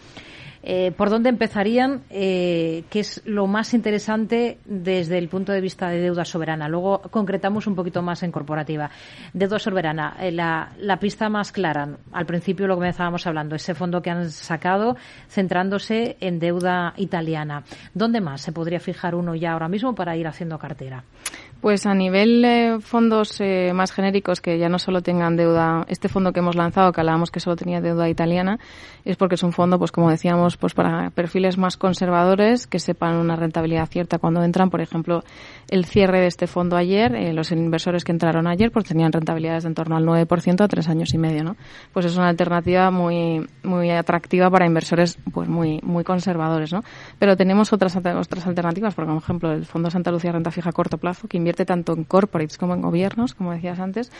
eh, 0.62 0.93
¿Por 0.93 1.11
dónde 1.11 1.29
empezarían? 1.29 2.03
Eh, 2.09 2.85
¿Qué 2.88 3.00
es 3.00 3.20
lo 3.25 3.47
más 3.47 3.75
interesante 3.75 4.59
desde 4.64 5.19
el 5.19 5.29
punto 5.29 5.53
de 5.53 5.61
vista 5.61 5.88
de 5.88 6.00
deuda 6.00 6.25
soberana? 6.25 6.69
Luego 6.69 7.03
concretamos 7.11 7.67
un 7.67 7.75
poquito 7.75 8.00
más 8.00 8.23
en 8.23 8.31
corporativa. 8.31 8.91
Deuda 9.32 9.59
soberana, 9.59 10.17
eh, 10.20 10.31
la, 10.31 10.70
la, 10.79 10.99
pista 10.99 11.29
más 11.29 11.50
clara. 11.50 11.97
Al 12.12 12.26
principio 12.26 12.69
lo 12.69 12.76
comenzábamos 12.76 13.26
hablando, 13.26 13.56
ese 13.56 13.75
fondo 13.75 14.00
que 14.00 14.11
han 14.11 14.31
sacado 14.31 14.97
centrándose 15.29 16.17
en 16.20 16.38
deuda 16.38 16.94
italiana. 16.97 17.64
¿Dónde 17.93 18.20
más 18.20 18.41
se 18.41 18.53
podría 18.53 18.79
fijar 18.79 19.17
uno 19.17 19.35
ya 19.35 19.53
ahora 19.53 19.69
mismo 19.69 19.94
para 19.94 20.17
ir 20.17 20.29
haciendo 20.29 20.59
cartera? 20.59 21.03
Pues 21.62 21.87
a 21.87 21.94
nivel 21.94 22.44
eh, 22.44 22.79
fondos 22.81 23.41
eh, 23.41 23.70
más 23.73 23.93
genéricos 23.93 24.41
que 24.41 24.59
ya 24.59 24.69
no 24.69 24.81
solo 24.81 25.00
tengan 25.00 25.37
deuda, 25.37 25.87
este 25.87 26.09
fondo 26.09 26.32
que 26.32 26.41
hemos 26.41 26.56
lanzado, 26.56 26.91
que 26.91 27.00
hablábamos 27.00 27.31
que 27.31 27.38
solo 27.38 27.55
tenía 27.55 27.81
deuda 27.81 28.09
italiana, 28.09 28.59
es 29.05 29.17
porque 29.17 29.37
es 29.37 29.44
un 29.44 29.53
fondo, 29.53 29.79
pues 29.79 29.93
como 29.93 30.11
decíamos, 30.11 30.56
pues 30.56 30.75
para 30.75 31.11
perfiles 31.11 31.59
más 31.59 31.76
conservadores 31.76 32.67
que 32.67 32.81
sepan 32.81 33.14
una 33.14 33.37
rentabilidad 33.37 33.87
cierta 33.87 34.19
cuando 34.19 34.43
entran. 34.43 34.70
Por 34.70 34.81
ejemplo, 34.81 35.23
el 35.70 35.85
cierre 35.85 36.19
de 36.19 36.26
este 36.26 36.49
fondo 36.49 36.76
ayer, 36.76 37.14
eh, 37.14 37.32
los 37.32 37.53
inversores 37.53 38.03
que 38.03 38.11
entraron 38.11 38.49
ayer, 38.49 38.73
pues 38.73 38.85
tenían 38.85 39.12
rentabilidades 39.12 39.62
de 39.62 39.69
en 39.69 39.76
torno 39.76 39.97
al 39.97 40.04
9% 40.04 40.64
a 40.64 40.66
tres 40.66 40.88
años 40.88 41.14
y 41.14 41.19
medio, 41.19 41.45
¿no? 41.45 41.57
Pues 41.92 42.07
es 42.07 42.16
una 42.16 42.28
alternativa 42.28 42.90
muy 42.90 43.47
muy 43.62 43.92
atractiva 43.92 44.50
para 44.50 44.66
inversores, 44.66 45.16
pues 45.33 45.49
muy 45.49 45.78
muy 45.85 46.02
conservadores, 46.02 46.73
¿no? 46.73 46.83
Pero 47.21 47.37
tenemos 47.37 47.73
otras 47.73 47.95
otras 47.95 48.47
alternativas, 48.49 48.97
por 48.97 49.09
ejemplo, 49.09 49.52
el 49.52 49.64
fondo 49.64 49.90
Santa 49.90 50.11
Lucía 50.11 50.33
Renta 50.33 50.50
Fija 50.50 50.71
a 50.71 50.73
corto 50.73 50.99
plazo, 50.99 51.28
que 51.28 51.37
invierte 51.37 51.51
tanto 51.52 51.92
en 51.92 52.04
corporates 52.04 52.59
como 52.59 52.75
en 52.75 52.82
gobiernos, 52.82 53.35
como 53.35 53.52
decías 53.52 53.78
antes, 53.80 54.11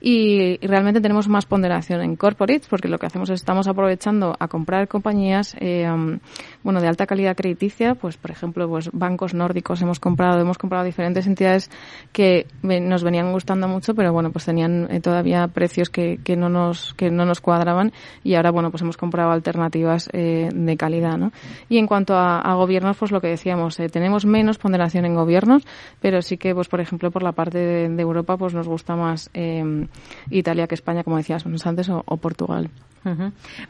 y, 0.00 0.58
realmente 0.66 1.00
tenemos 1.00 1.28
más 1.28 1.46
ponderación 1.46 2.00
en 2.02 2.16
corporates 2.16 2.68
porque 2.68 2.88
lo 2.88 2.98
que 2.98 3.06
hacemos 3.06 3.30
es 3.30 3.40
estamos 3.40 3.68
aprovechando 3.68 4.36
a 4.38 4.48
comprar 4.48 4.88
compañías 4.88 5.56
eh, 5.58 5.90
um, 5.90 6.18
bueno 6.62 6.80
de 6.80 6.88
alta 6.88 7.06
calidad 7.06 7.36
crediticia, 7.36 7.94
pues 7.94 8.16
por 8.16 8.30
ejemplo 8.30 8.68
pues 8.68 8.90
bancos 8.92 9.34
nórdicos 9.34 9.82
hemos 9.82 10.00
comprado, 10.00 10.40
hemos 10.40 10.58
comprado 10.58 10.84
diferentes 10.84 11.26
entidades 11.26 11.70
que 12.12 12.46
nos 12.62 13.02
venían 13.02 13.32
gustando 13.32 13.68
mucho, 13.68 13.94
pero 13.94 14.12
bueno 14.12 14.30
pues 14.30 14.44
tenían 14.44 14.88
eh, 14.90 15.00
todavía 15.00 15.48
precios 15.48 15.90
que, 15.90 16.18
que 16.22 16.36
no 16.36 16.48
nos 16.48 16.94
que 16.94 17.10
no 17.10 17.24
nos 17.24 17.40
cuadraban 17.40 17.92
y 18.22 18.34
ahora 18.34 18.50
bueno 18.50 18.70
pues 18.70 18.82
hemos 18.82 18.96
comprado 18.96 19.30
alternativas 19.30 20.08
eh, 20.12 20.48
de 20.52 20.76
calidad, 20.76 21.16
¿no? 21.16 21.32
Y 21.68 21.78
en 21.78 21.86
cuanto 21.86 22.14
a, 22.14 22.40
a 22.40 22.54
gobiernos 22.54 22.96
pues 22.96 23.10
lo 23.10 23.20
que 23.20 23.28
decíamos 23.28 23.76
tenemos 23.90 24.26
menos 24.26 24.58
ponderación 24.58 25.04
en 25.04 25.14
gobiernos, 25.14 25.66
pero 26.00 26.22
sí 26.22 26.36
que 26.36 26.54
pues 26.54 26.68
por 26.68 26.79
por 26.80 26.86
ejemplo, 26.86 27.10
por 27.10 27.22
la 27.22 27.32
parte 27.32 27.58
de, 27.58 28.02
Europa, 28.02 28.38
pues 28.38 28.54
nos 28.54 28.66
gusta 28.66 28.96
más 28.96 29.28
eh, 29.34 29.86
Italia 30.30 30.66
que 30.66 30.74
España, 30.74 31.04
como 31.04 31.18
decías 31.18 31.44
antes, 31.66 31.90
o, 31.90 32.16
Portugal. 32.16 32.70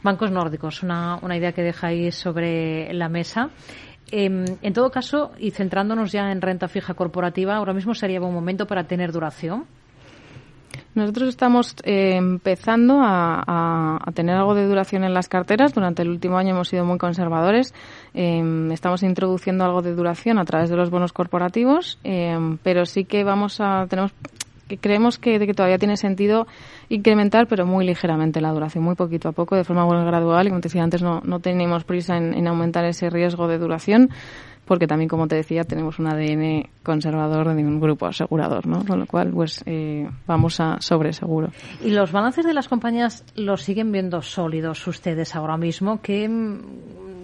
Bancos 0.01 0.31
nórdicos, 0.31 0.81
una, 0.81 1.19
una 1.21 1.35
idea 1.35 1.51
que 1.51 1.61
dejáis 1.61 2.15
sobre 2.15 2.93
la 2.93 3.09
mesa. 3.09 3.49
Em, 4.11 4.45
en 4.61 4.73
todo 4.73 4.89
caso, 4.91 5.33
y 5.37 5.51
centrándonos 5.51 6.13
ya 6.13 6.31
en 6.31 6.39
renta 6.39 6.69
fija 6.69 6.93
corporativa, 6.93 7.57
ahora 7.57 7.73
mismo 7.73 7.93
sería 7.93 8.21
buen 8.21 8.33
momento 8.33 8.65
para 8.65 8.85
tener 8.85 9.11
duración. 9.11 9.65
Nosotros 10.93 11.29
estamos 11.29 11.75
eh, 11.83 12.15
empezando 12.15 12.99
a, 13.01 13.99
tener 14.13 14.35
algo 14.35 14.55
de 14.55 14.65
duración 14.65 15.03
en 15.03 15.13
las 15.13 15.29
carteras. 15.29 15.73
Durante 15.73 16.01
el 16.01 16.09
último 16.09 16.37
año 16.37 16.51
hemos 16.51 16.67
sido 16.67 16.85
muy 16.85 16.97
conservadores. 16.97 17.73
Em, 18.13 18.71
estamos 18.71 19.03
introduciendo 19.03 19.63
algo 19.63 19.81
de 19.81 19.95
duración 19.95 20.37
a 20.37 20.45
través 20.45 20.69
de 20.69 20.75
los 20.75 20.89
bonos 20.89 21.13
corporativos, 21.13 21.97
em, 22.03 22.57
pero 22.57 22.85
sí 22.85 23.05
que 23.05 23.23
vamos 23.23 23.61
a 23.61 23.85
tenemos 23.89 24.11
creemos 24.77 25.17
que, 25.17 25.39
que, 25.39 25.53
todavía 25.53 25.77
tiene 25.77 25.97
sentido 25.97 26.47
incrementar, 26.89 27.47
pero 27.47 27.65
muy 27.65 27.85
ligeramente 27.85 28.41
la 28.41 28.51
duración, 28.51 28.83
muy 28.83 28.95
poquito 28.95 29.29
a 29.29 29.31
poco, 29.31 29.55
de 29.55 29.63
forma 29.63 29.85
muy 29.85 30.03
gradual. 30.05 30.47
Y 30.47 30.49
como 30.49 30.61
te 30.61 30.69
decía 30.69 30.83
antes, 30.83 31.01
no, 31.01 31.21
no 31.23 31.39
tenemos 31.39 31.83
prisa 31.83 32.17
en, 32.17 32.33
en 32.33 32.47
aumentar 32.47 32.85
ese 32.85 33.09
riesgo 33.09 33.47
de 33.47 33.57
duración 33.57 34.09
porque 34.71 34.87
también, 34.87 35.09
como 35.09 35.27
te 35.27 35.35
decía, 35.35 35.65
tenemos 35.65 35.99
un 35.99 36.07
ADN 36.07 36.69
conservador 36.81 37.53
de 37.53 37.61
un 37.61 37.81
grupo 37.81 38.05
asegurador, 38.05 38.67
¿no? 38.67 38.85
Con 38.85 38.99
lo 38.99 39.05
cual, 39.05 39.31
pues 39.31 39.61
eh, 39.65 40.09
vamos 40.25 40.61
a 40.61 40.79
sobre 40.79 41.11
seguro. 41.11 41.49
¿Y 41.83 41.89
los 41.89 42.13
balances 42.13 42.45
de 42.45 42.53
las 42.53 42.69
compañías 42.69 43.25
los 43.35 43.63
siguen 43.63 43.91
viendo 43.91 44.21
sólidos 44.21 44.87
ustedes 44.87 45.35
ahora 45.35 45.57
mismo? 45.57 45.99
¿Qué, 46.01 46.29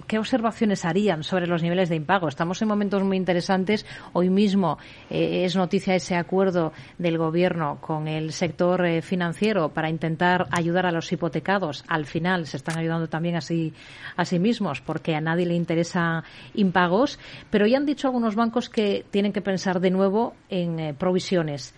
¿Qué 0.08 0.18
observaciones 0.18 0.86
harían 0.86 1.22
sobre 1.22 1.48
los 1.48 1.62
niveles 1.62 1.90
de 1.90 1.98
impago? 1.98 2.30
Estamos 2.30 2.62
en 2.62 2.70
momentos 2.70 3.04
muy 3.04 3.18
interesantes. 3.18 3.86
Hoy 4.14 4.30
mismo 4.30 4.78
eh, 5.10 5.44
es 5.44 5.58
noticia 5.58 5.96
ese 5.96 6.16
acuerdo 6.16 6.72
del 6.98 7.18
Gobierno 7.18 7.80
con 7.82 8.08
el 8.08 8.32
sector 8.32 8.86
eh, 8.86 9.02
financiero 9.02 9.68
para 9.74 9.90
intentar 9.90 10.48
ayudar 10.52 10.86
a 10.86 10.94
los 10.94 11.12
hipotecados. 11.12 11.84
Al 11.90 12.06
final 12.06 12.48
se 12.48 12.56
están 12.56 12.78
ayudando 12.78 13.10
también 13.10 13.36
a 13.36 13.42
sí, 13.42 13.74
a 14.16 14.24
sí 14.24 14.40
mismos 14.40 14.80
porque 14.80 15.14
a 15.14 15.20
nadie 15.20 15.46
le 15.46 15.56
interesa 15.56 16.24
impagos. 16.54 17.20
Pero 17.50 17.68
ya 17.68 17.76
han 17.76 17.86
dicho 17.86 18.08
algunos 18.08 18.36
bancos 18.36 18.70
que 18.70 19.04
tienen 19.12 19.34
que 19.34 19.42
pensar 19.42 19.82
de 19.82 19.92
nuevo 19.92 20.36
en 20.48 20.80
eh, 20.80 20.94
provisiones. 20.94 21.76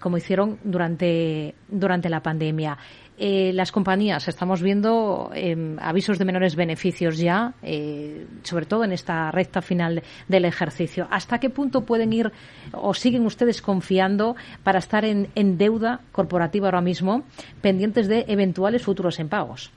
Como 0.00 0.16
hicieron 0.16 0.58
durante, 0.64 1.54
durante 1.68 2.08
la 2.08 2.22
pandemia. 2.22 2.78
Eh, 3.16 3.52
las 3.54 3.70
compañías 3.70 4.26
estamos 4.26 4.60
viendo 4.60 5.30
em, 5.34 5.78
avisos 5.78 6.18
de 6.18 6.24
menores 6.24 6.56
beneficios 6.56 7.16
ya, 7.16 7.54
eh, 7.62 8.26
sobre 8.42 8.66
todo 8.66 8.82
en 8.82 8.90
esta 8.90 9.30
recta 9.30 9.62
final 9.62 10.02
del 10.26 10.44
ejercicio. 10.44 11.06
¿Hasta 11.10 11.38
qué 11.38 11.48
punto 11.48 11.82
pueden 11.82 12.12
ir 12.12 12.32
o 12.72 12.92
siguen 12.92 13.24
ustedes 13.24 13.62
confiando 13.62 14.34
para 14.64 14.80
estar 14.80 15.04
en, 15.04 15.28
en 15.36 15.58
deuda 15.58 16.00
corporativa 16.10 16.66
ahora 16.66 16.80
mismo, 16.80 17.22
pendientes 17.60 18.08
de 18.08 18.24
eventuales 18.26 18.82
futuros 18.82 19.20
impagos? 19.20 19.70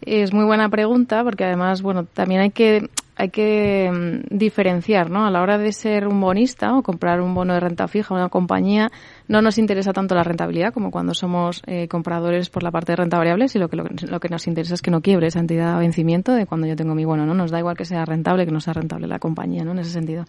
Es 0.00 0.32
muy 0.32 0.44
buena 0.44 0.68
pregunta 0.68 1.24
porque 1.24 1.42
además, 1.42 1.82
bueno, 1.82 2.04
también 2.04 2.40
hay 2.40 2.50
que 2.50 2.88
hay 3.18 3.30
que 3.30 3.90
mm, 3.92 4.36
diferenciar, 4.36 5.10
¿no? 5.10 5.26
A 5.26 5.30
la 5.30 5.42
hora 5.42 5.58
de 5.58 5.72
ser 5.72 6.06
un 6.06 6.20
bonista 6.20 6.76
o 6.76 6.82
comprar 6.82 7.20
un 7.20 7.34
bono 7.34 7.52
de 7.52 7.60
renta 7.60 7.88
fija, 7.88 8.14
una 8.14 8.28
compañía, 8.28 8.92
no 9.26 9.42
nos 9.42 9.58
interesa 9.58 9.92
tanto 9.92 10.14
la 10.14 10.22
rentabilidad 10.22 10.72
como 10.72 10.92
cuando 10.92 11.14
somos 11.14 11.60
eh, 11.66 11.88
compradores 11.88 12.48
por 12.48 12.62
la 12.62 12.70
parte 12.70 12.92
de 12.92 12.96
renta 12.96 13.18
variable, 13.18 13.48
sino 13.48 13.68
que 13.68 13.76
lo, 13.76 14.20
que 14.20 14.28
nos 14.28 14.46
interesa 14.46 14.74
es 14.74 14.82
que 14.82 14.92
no 14.92 15.00
quiebre 15.00 15.26
esa 15.26 15.40
entidad 15.40 15.74
a 15.74 15.78
vencimiento 15.78 16.32
de 16.32 16.46
cuando 16.46 16.68
yo 16.68 16.76
tengo 16.76 16.94
mi 16.94 17.04
bono, 17.04 17.26
¿no? 17.26 17.34
Nos 17.34 17.50
da 17.50 17.58
igual 17.58 17.76
que 17.76 17.84
sea 17.84 18.04
rentable 18.04 18.46
que 18.46 18.52
no 18.52 18.60
sea 18.60 18.72
rentable 18.72 19.08
la 19.08 19.18
compañía, 19.18 19.64
¿no? 19.64 19.72
En 19.72 19.80
ese 19.80 19.90
sentido. 19.90 20.24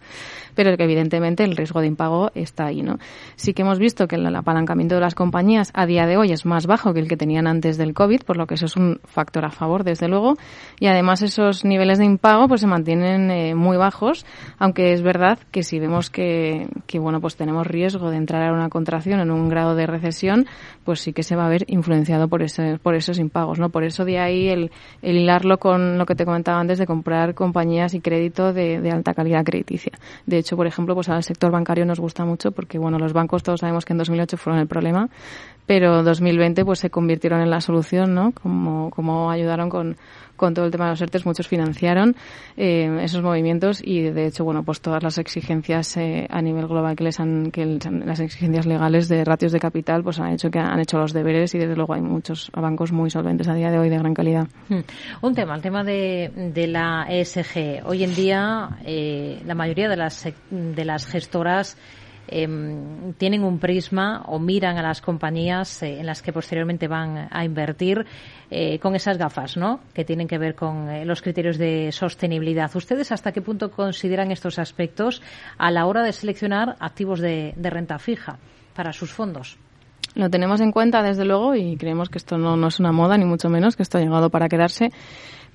Pero 0.56 0.76
que 0.76 0.82
evidentemente 0.82 1.44
el 1.44 1.56
riesgo 1.56 1.80
de 1.80 1.86
impago 1.86 2.32
está 2.34 2.66
ahí, 2.66 2.82
¿no? 2.82 2.98
Sí 3.36 3.54
que 3.54 3.62
hemos 3.62 3.78
visto 3.78 4.08
que 4.08 4.16
el 4.16 4.34
apalancamiento 4.34 4.96
de 4.96 5.00
las 5.00 5.14
compañías 5.14 5.70
a 5.74 5.86
día 5.86 6.06
de 6.06 6.16
hoy 6.16 6.32
es 6.32 6.44
más 6.44 6.66
bajo 6.66 6.92
que 6.92 6.98
el 6.98 7.06
que 7.06 7.16
tenían 7.16 7.46
antes 7.46 7.78
del 7.78 7.94
COVID, 7.94 8.22
por 8.22 8.36
lo 8.36 8.48
que 8.48 8.54
eso 8.54 8.66
es 8.66 8.76
un 8.76 8.98
factor 9.04 9.44
a 9.44 9.50
favor, 9.50 9.84
desde 9.84 10.08
luego, 10.08 10.34
y 10.80 10.88
además 10.88 11.22
esos 11.22 11.64
niveles 11.64 11.98
de 11.98 12.04
impago 12.04 12.48
pues 12.48 12.60
se 12.60 12.66
mantienen 12.66 12.79
eh, 12.86 13.54
muy 13.54 13.76
bajos, 13.76 14.26
aunque 14.58 14.92
es 14.92 15.02
verdad 15.02 15.38
que 15.50 15.62
si 15.62 15.78
vemos 15.78 16.10
que, 16.10 16.68
que, 16.86 16.98
bueno, 16.98 17.20
pues 17.20 17.36
tenemos 17.36 17.66
riesgo 17.66 18.10
de 18.10 18.16
entrar 18.16 18.42
a 18.48 18.52
una 18.52 18.68
contracción, 18.68 19.20
en 19.20 19.30
un 19.30 19.48
grado 19.48 19.74
de 19.74 19.86
recesión, 19.86 20.46
pues 20.84 21.00
sí 21.00 21.12
que 21.12 21.22
se 21.22 21.36
va 21.36 21.46
a 21.46 21.48
ver 21.48 21.64
influenciado 21.68 22.28
por, 22.28 22.42
ese, 22.42 22.78
por 22.78 22.94
esos 22.94 23.18
impagos, 23.18 23.58
¿no? 23.58 23.70
Por 23.70 23.84
eso 23.84 24.04
de 24.04 24.18
ahí 24.18 24.48
el, 24.48 24.70
el 25.02 25.16
hilarlo 25.16 25.58
con 25.58 25.98
lo 25.98 26.06
que 26.06 26.14
te 26.14 26.24
comentaba 26.24 26.60
antes 26.60 26.78
de 26.78 26.86
comprar 26.86 27.34
compañías 27.34 27.94
y 27.94 28.00
crédito 28.00 28.52
de, 28.52 28.80
de 28.80 28.90
alta 28.90 29.14
calidad 29.14 29.44
crediticia. 29.44 29.92
De 30.26 30.38
hecho, 30.38 30.56
por 30.56 30.66
ejemplo, 30.66 30.94
pues 30.94 31.08
al 31.08 31.22
sector 31.22 31.50
bancario 31.50 31.84
nos 31.84 32.00
gusta 32.00 32.24
mucho 32.24 32.52
porque, 32.52 32.78
bueno, 32.78 32.98
los 32.98 33.12
bancos 33.12 33.42
todos 33.42 33.60
sabemos 33.60 33.84
que 33.84 33.92
en 33.92 33.98
2008 33.98 34.36
fueron 34.36 34.60
el 34.60 34.66
problema, 34.66 35.08
pero 35.66 36.02
2020 36.02 36.64
pues 36.64 36.80
se 36.80 36.90
convirtieron 36.90 37.40
en 37.42 37.50
la 37.50 37.60
solución, 37.60 38.12
¿no? 38.12 38.32
Como, 38.32 38.90
como 38.90 39.30
ayudaron 39.30 39.70
con, 39.70 39.96
con 40.40 40.54
todo 40.54 40.64
el 40.64 40.70
tema 40.70 40.86
de 40.86 40.92
los 40.92 41.00
ERTES, 41.02 41.26
muchos 41.26 41.46
financiaron 41.46 42.16
eh, 42.56 42.98
esos 43.02 43.22
movimientos 43.22 43.82
y 43.84 44.00
de 44.00 44.26
hecho, 44.26 44.42
bueno, 44.42 44.62
pues 44.62 44.80
todas 44.80 45.02
las 45.02 45.18
exigencias 45.18 45.98
eh, 45.98 46.26
a 46.30 46.40
nivel 46.40 46.66
global 46.66 46.96
que 46.96 47.04
les 47.04 47.20
han, 47.20 47.50
que 47.50 47.66
las 47.66 48.20
exigencias 48.20 48.64
legales 48.64 49.08
de 49.08 49.22
ratios 49.22 49.52
de 49.52 49.60
capital, 49.60 50.02
pues 50.02 50.18
han 50.18 50.32
hecho 50.32 50.50
que 50.50 50.58
han 50.58 50.80
hecho 50.80 50.98
los 50.98 51.12
deberes 51.12 51.54
y 51.54 51.58
desde 51.58 51.76
luego 51.76 51.92
hay 51.92 52.00
muchos 52.00 52.50
bancos 52.54 52.90
muy 52.90 53.10
solventes 53.10 53.48
a 53.48 53.54
día 53.54 53.70
de 53.70 53.78
hoy 53.78 53.90
de 53.90 53.98
gran 53.98 54.14
calidad. 54.14 54.48
Hmm. 54.70 54.80
Un 55.20 55.34
tema, 55.34 55.54
el 55.56 55.60
tema 55.60 55.84
de, 55.84 56.32
de 56.54 56.66
la 56.66 57.06
ESG. 57.06 57.82
Hoy 57.84 58.02
en 58.04 58.14
día, 58.14 58.78
eh, 58.86 59.42
la 59.44 59.54
mayoría 59.54 59.90
de 59.90 59.96
las, 59.96 60.26
de 60.50 60.84
las 60.86 61.06
gestoras 61.06 61.76
Em, 62.32 63.12
tienen 63.14 63.42
un 63.42 63.58
prisma 63.58 64.22
o 64.28 64.38
miran 64.38 64.78
a 64.78 64.82
las 64.82 65.00
compañías 65.00 65.82
eh, 65.82 65.98
en 65.98 66.06
las 66.06 66.22
que 66.22 66.32
posteriormente 66.32 66.86
van 66.86 67.26
a 67.28 67.44
invertir 67.44 68.06
eh, 68.52 68.78
con 68.78 68.94
esas 68.94 69.18
gafas, 69.18 69.56
¿no? 69.56 69.80
Que 69.92 70.04
tienen 70.04 70.28
que 70.28 70.38
ver 70.38 70.54
con 70.54 70.88
eh, 70.88 71.04
los 71.04 71.22
criterios 71.22 71.58
de 71.58 71.90
sostenibilidad. 71.90 72.70
¿Ustedes 72.76 73.10
hasta 73.10 73.32
qué 73.32 73.42
punto 73.42 73.72
consideran 73.72 74.30
estos 74.30 74.60
aspectos 74.60 75.20
a 75.58 75.72
la 75.72 75.86
hora 75.86 76.04
de 76.04 76.12
seleccionar 76.12 76.76
activos 76.78 77.18
de, 77.18 77.52
renta 77.60 77.98
fija 77.98 78.38
para 78.76 78.92
sus 78.92 79.12
fondos? 79.12 79.58
Lo 80.14 80.30
tenemos 80.30 80.60
en 80.60 80.70
cuenta, 80.70 81.02
desde 81.02 81.24
luego, 81.24 81.56
y 81.56 81.76
creemos 81.76 82.10
que 82.10 82.18
esto 82.18 82.38
no, 82.38 82.68
es 82.68 82.78
una 82.78 82.92
moda, 82.92 83.18
ni 83.18 83.24
mucho 83.24 83.48
menos, 83.48 83.74
que 83.74 83.82
esto 83.82 83.98
ha 83.98 84.00
llegado 84.00 84.30
para 84.30 84.48
quedarse 84.48 84.90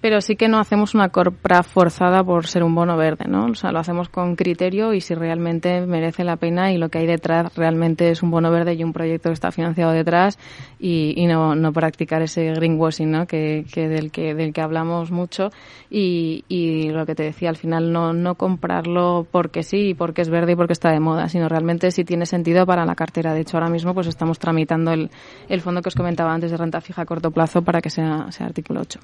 pero 0.01 0.21
sí 0.21 0.35
que 0.35 0.47
no 0.47 0.59
hacemos 0.59 0.93
una 0.93 1.09
compra 1.09 1.63
forzada 1.63 2.23
por 2.23 2.47
ser 2.47 2.63
un 2.63 2.75
bono 2.75 2.97
verde, 2.97 3.25
¿no? 3.27 3.45
O 3.45 3.55
sea, 3.55 3.71
lo 3.71 3.79
hacemos 3.79 4.09
con 4.09 4.35
criterio 4.35 4.93
y 4.93 5.01
si 5.01 5.15
realmente 5.15 5.81
merece 5.81 6.23
la 6.23 6.37
pena 6.37 6.71
y 6.71 6.77
lo 6.77 6.89
que 6.89 6.99
hay 6.99 7.07
detrás 7.07 7.55
realmente 7.55 8.09
es 8.09 8.21
un 8.21 8.31
bono 8.31 8.51
verde 8.51 8.73
y 8.73 8.83
un 8.83 8.93
proyecto 8.93 9.29
que 9.29 9.33
está 9.33 9.51
financiado 9.51 9.91
detrás 9.91 10.37
y, 10.79 11.13
y 11.17 11.27
no, 11.27 11.55
no 11.55 11.73
practicar 11.73 12.21
ese 12.21 12.51
greenwashing, 12.51 13.09
¿no? 13.09 13.25
Que, 13.25 13.65
que 13.71 13.87
del 13.87 14.11
que 14.11 14.35
del 14.35 14.53
que 14.53 14.61
hablamos 14.61 15.11
mucho 15.11 15.49
y, 15.89 16.43
y 16.47 16.89
lo 16.89 17.05
que 17.05 17.15
te 17.15 17.23
decía 17.23 17.49
al 17.49 17.57
final 17.57 17.91
no 17.91 18.13
no 18.13 18.35
comprarlo 18.35 19.25
porque 19.31 19.63
sí, 19.63 19.93
porque 19.93 20.21
es 20.21 20.29
verde 20.29 20.53
y 20.53 20.55
porque 20.55 20.73
está 20.73 20.91
de 20.91 20.99
moda, 20.99 21.29
sino 21.29 21.49
realmente 21.49 21.91
si 21.91 22.03
tiene 22.03 22.25
sentido 22.25 22.65
para 22.65 22.85
la 22.85 22.95
cartera. 22.95 23.33
De 23.33 23.41
hecho, 23.41 23.57
ahora 23.57 23.69
mismo 23.69 23.93
pues 23.93 24.07
estamos 24.07 24.39
tramitando 24.39 24.91
el, 24.91 25.09
el 25.49 25.61
fondo 25.61 25.81
que 25.81 25.89
os 25.89 25.95
comentaba 25.95 26.33
antes 26.33 26.51
de 26.51 26.57
renta 26.57 26.81
fija 26.81 27.01
a 27.01 27.05
corto 27.05 27.31
plazo 27.31 27.61
para 27.61 27.81
que 27.81 27.89
sea, 27.89 28.31
sea 28.31 28.47
artículo 28.47 28.81
8. 28.81 28.99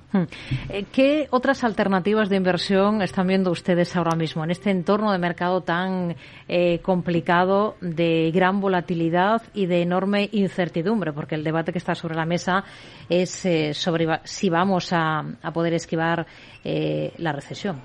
¿Qué 0.92 1.30
otras 1.32 1.64
alternativas 1.64 2.28
de 2.28 2.36
inversión 2.36 3.02
están 3.02 3.28
viendo 3.28 3.50
ustedes 3.50 3.96
ahora 3.96 4.18
mismo 4.18 4.44
en 4.44 4.52
este 4.52 4.72
entorno 4.72 5.14
de 5.14 5.20
mercado 5.20 5.62
tan 5.62 6.18
eh, 6.50 6.80
complicado, 6.80 7.78
de 7.80 8.30
gran 8.34 8.60
volatilidad 8.60 9.42
y 9.54 9.68
de 9.68 9.84
enorme 9.84 10.28
incertidumbre? 10.34 11.14
Porque 11.14 11.36
el 11.36 11.46
debate 11.46 11.72
que 11.72 11.78
está 11.78 11.96
sobre 11.96 12.16
la 12.16 12.26
mesa 12.26 12.66
es 13.08 13.46
eh, 13.46 13.74
sobre 13.74 14.20
si 14.26 14.50
vamos 14.50 14.90
a, 14.92 15.24
poder 15.54 15.76
esquivar 15.76 16.28
eh, 16.66 17.14
la 17.20 17.32
recesión. 17.32 17.82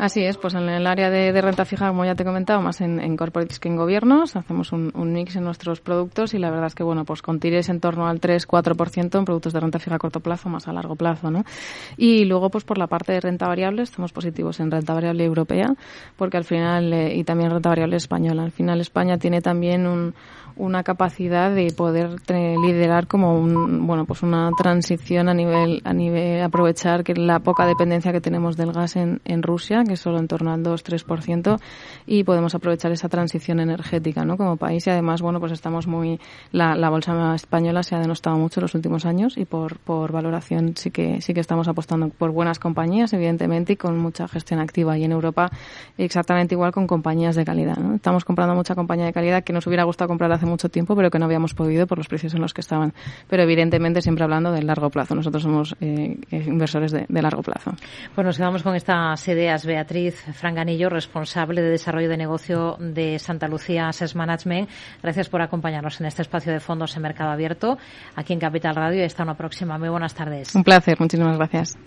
Así 0.00 0.24
es, 0.24 0.38
pues 0.38 0.54
en 0.54 0.66
el 0.66 0.86
área 0.86 1.10
de, 1.10 1.38
renta 1.42 1.66
fija, 1.66 1.88
como 1.88 2.06
ya 2.06 2.14
te 2.14 2.22
he 2.22 2.26
comentado, 2.26 2.62
más 2.62 2.80
en, 2.80 3.00
en 3.00 3.18
corporates 3.18 3.60
que 3.60 3.68
en 3.68 3.76
gobiernos, 3.76 4.34
hacemos 4.34 4.72
un, 4.72 5.12
mix 5.12 5.36
en 5.36 5.44
nuestros 5.44 5.82
productos 5.82 6.32
y 6.32 6.38
la 6.38 6.48
verdad 6.48 6.68
es 6.68 6.74
que, 6.74 6.82
bueno, 6.82 7.04
pues 7.04 7.20
con 7.20 7.38
tires 7.38 7.68
en 7.68 7.80
torno 7.80 8.06
al 8.06 8.18
3-4% 8.18 9.18
en 9.18 9.24
productos 9.26 9.52
de 9.52 9.60
renta 9.60 9.78
fija 9.78 9.96
a 9.96 9.98
corto 9.98 10.20
plazo, 10.20 10.48
más 10.48 10.68
a 10.68 10.72
largo 10.72 10.96
plazo, 10.96 11.30
¿no? 11.30 11.44
Y 11.98 12.24
luego, 12.24 12.48
pues 12.48 12.64
por 12.64 12.78
la 12.78 12.86
parte 12.86 13.12
de 13.12 13.20
renta 13.20 13.46
variable, 13.46 13.82
estamos 13.82 14.10
positivos 14.10 14.58
en 14.60 14.70
renta 14.70 14.94
variable 14.94 15.22
europea, 15.22 15.66
porque 16.16 16.38
al 16.38 16.44
final, 16.44 16.94
eh, 16.94 17.14
y 17.16 17.24
también 17.24 17.50
renta 17.50 17.68
variable 17.68 17.96
española, 17.96 18.42
al 18.42 18.52
final 18.52 18.80
España 18.80 19.18
tiene 19.18 19.42
también 19.42 19.86
un 19.86 20.14
una 20.56 20.82
capacidad 20.82 21.54
de 21.54 21.72
poder 21.72 22.16
liderar 22.28 23.06
como 23.06 23.38
un, 23.38 23.86
bueno 23.86 24.04
pues 24.04 24.22
una 24.22 24.50
transición 24.56 25.28
a 25.28 25.34
nivel 25.34 25.80
a 25.84 25.92
nivel 25.92 26.42
aprovechar 26.42 27.02
que 27.02 27.14
la 27.14 27.40
poca 27.40 27.66
dependencia 27.66 28.12
que 28.12 28.20
tenemos 28.20 28.56
del 28.56 28.72
gas 28.72 28.96
en, 28.96 29.20
en 29.24 29.42
Rusia 29.42 29.82
que 29.90 29.94
es 29.94 30.00
solo 30.00 30.18
en 30.18 30.28
torno 30.28 30.52
al 30.52 30.62
2-3% 30.62 31.58
y 32.06 32.22
podemos 32.22 32.54
aprovechar 32.54 32.92
esa 32.92 33.08
transición 33.08 33.58
energética 33.58 34.24
¿no? 34.24 34.36
como 34.36 34.56
país 34.56 34.86
y 34.86 34.90
además 34.90 35.20
bueno 35.20 35.40
pues 35.40 35.50
estamos 35.50 35.88
muy 35.88 36.20
la, 36.52 36.76
la 36.76 36.90
bolsa 36.90 37.34
española 37.34 37.82
se 37.82 37.96
ha 37.96 37.98
denostado 37.98 38.36
mucho 38.36 38.60
en 38.60 38.62
los 38.62 38.74
últimos 38.76 39.04
años 39.04 39.36
y 39.36 39.44
por, 39.44 39.78
por 39.78 40.12
valoración 40.12 40.76
sí 40.76 40.92
que 40.92 41.20
sí 41.20 41.34
que 41.34 41.40
estamos 41.40 41.66
apostando 41.66 42.08
por 42.08 42.30
buenas 42.30 42.60
compañías 42.60 43.12
evidentemente 43.12 43.72
y 43.72 43.76
con 43.76 43.98
mucha 43.98 44.28
gestión 44.28 44.60
activa 44.60 44.96
y 44.96 45.04
en 45.04 45.10
Europa 45.10 45.50
exactamente 45.98 46.54
igual 46.54 46.70
con 46.70 46.86
compañías 46.86 47.34
de 47.34 47.44
calidad 47.44 47.78
estamos 47.94 48.24
comprando 48.24 48.54
mucha 48.54 48.74
compañía 48.74 49.06
de 49.06 49.12
calidad 49.12 49.42
que 49.42 49.52
nos 49.52 49.66
hubiera 49.66 49.84
gustado 49.84 50.08
comprar 50.08 50.30
hace 50.32 50.46
mucho 50.46 50.68
tiempo, 50.68 50.94
pero 50.96 51.10
que 51.10 51.18
no 51.18 51.24
habíamos 51.24 51.54
podido 51.54 51.86
por 51.86 51.98
los 51.98 52.08
precios 52.08 52.34
en 52.34 52.40
los 52.40 52.54
que 52.54 52.60
estaban. 52.60 52.92
Pero 53.28 53.42
evidentemente 53.42 54.02
siempre 54.02 54.24
hablando 54.24 54.52
del 54.52 54.66
largo 54.66 54.90
plazo. 54.90 55.14
Nosotros 55.14 55.42
somos 55.42 55.76
eh, 55.80 56.18
inversores 56.30 56.92
de, 56.92 57.06
largo 57.22 57.42
plazo. 57.42 57.72
Pues 58.14 58.24
nos 58.24 58.36
quedamos 58.36 58.62
con 58.62 58.74
estas 58.74 59.26
ideas. 59.28 59.66
Beatriz 59.80 60.22
Franganillo, 60.34 60.90
responsable 60.90 61.62
de 61.62 61.70
desarrollo 61.70 62.10
de 62.10 62.18
negocio 62.18 62.76
de 62.78 63.18
Santa 63.18 63.48
Lucía 63.48 63.88
Asset 63.88 64.14
Management. 64.14 64.68
Gracias 65.02 65.30
por 65.30 65.40
acompañarnos 65.40 65.98
en 66.00 66.06
este 66.06 66.20
espacio 66.20 66.52
de 66.52 66.60
fondos 66.60 66.94
en 66.96 67.02
mercado 67.02 67.30
abierto 67.30 67.78
aquí 68.14 68.34
en 68.34 68.40
Capital 68.40 68.74
Radio 68.74 69.00
y 69.00 69.04
hasta 69.04 69.22
una 69.22 69.38
próxima. 69.38 69.78
Muy 69.78 69.88
buenas 69.88 70.14
tardes. 70.14 70.54
Un 70.54 70.64
placer. 70.64 71.00
Muchísimas 71.00 71.38
gracias. 71.38 71.78